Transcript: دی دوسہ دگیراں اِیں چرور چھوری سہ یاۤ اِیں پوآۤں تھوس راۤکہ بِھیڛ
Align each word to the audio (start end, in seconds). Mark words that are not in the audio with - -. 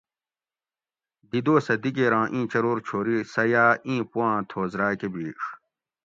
دی 1.29 1.39
دوسہ 1.45 1.75
دگیراں 1.83 2.25
اِیں 2.33 2.45
چرور 2.51 2.77
چھوری 2.85 3.17
سہ 3.33 3.43
یاۤ 3.51 3.73
اِیں 3.87 4.01
پوآۤں 4.11 4.39
تھوس 4.49 4.71
راۤکہ 4.79 5.07
بِھیڛ 5.13 5.39